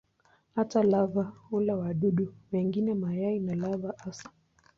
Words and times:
Hata 0.55 0.83
lava 0.83 1.23
hula 1.23 1.75
wadudu 1.75 2.33
wengine, 2.51 2.93
mayai 2.93 3.39
na 3.39 3.55
lava 3.55 3.93
hasa. 3.97 4.29